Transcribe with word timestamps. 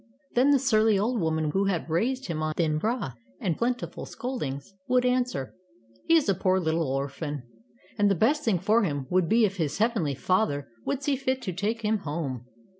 Then 0.33 0.49
the 0.49 0.57
surly 0.57 0.97
old 0.97 1.21
woman 1.21 1.51
who 1.51 1.65
had 1.65 1.87
raised 1.87 2.25
him 2.25 2.41
on 2.41 2.55
thin 2.55 2.79
broth 2.79 3.19
and 3.39 3.55
plentiful 3.55 4.07
scoldings, 4.07 4.73
would 4.87 5.05
answer, 5.05 5.53
"He 6.07 6.15
is 6.15 6.27
a 6.27 6.33
poor 6.33 6.59
little 6.59 6.87
orphan, 6.91 7.43
and 7.99 8.09
the 8.09 8.15
best 8.15 8.43
thing 8.43 8.57
for 8.57 8.81
him 8.81 9.05
would 9.11 9.29
be 9.29 9.45
if 9.45 9.57
his 9.57 9.77
Heavenly 9.77 10.15
Father 10.15 10.67
would 10.85 11.03
see 11.03 11.15
fit 11.15 11.39
to 11.43 11.53
take 11.53 11.83
him 11.83 11.99
home." 11.99 12.47